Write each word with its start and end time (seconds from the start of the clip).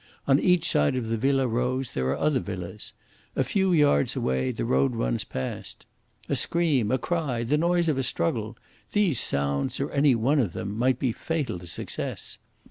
On 0.25 0.39
each 0.39 0.67
side 0.67 0.95
of 0.95 1.09
the 1.09 1.15
Villa 1.17 1.47
Rose 1.47 1.93
there 1.93 2.07
are 2.07 2.17
other 2.17 2.39
villas; 2.39 2.93
a 3.35 3.43
few 3.43 3.71
yards 3.71 4.15
away 4.15 4.51
the 4.51 4.65
road 4.65 4.95
runs 4.95 5.23
past. 5.23 5.85
A 6.27 6.35
scream, 6.35 6.89
a 6.89 6.97
cry, 6.97 7.43
the 7.43 7.55
noise 7.55 7.87
of 7.87 7.99
a 7.99 8.03
struggle 8.03 8.57
these 8.93 9.19
sounds, 9.19 9.79
or 9.79 9.91
any 9.91 10.15
one 10.15 10.39
of 10.39 10.53
them, 10.53 10.75
might 10.75 10.97
be 10.97 11.11
fatal 11.11 11.59
to 11.59 11.67
success. 11.67 12.39